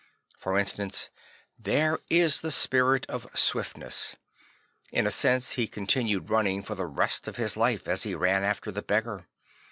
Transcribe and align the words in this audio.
For 0.39 0.57
instance, 0.57 1.11
there 1.59 1.99
is 2.09 2.41
the 2.41 2.49
spirit 2.49 3.05
of 3.05 3.31
smftness. 3.33 4.15
In 4.91 5.05
a 5.05 5.11
sense 5.11 5.51
he 5.51 5.67
continued 5.67 6.31
running 6.31 6.63
for 6.63 6.73
the 6.73 6.87
rest 6.87 7.27
of 7.27 7.35
his 7.35 7.55
life, 7.55 7.87
as 7.87 8.01
he 8.01 8.15
ran 8.15 8.43
after 8.43 8.71
the 8.71 8.81
beggar. 8.81 9.27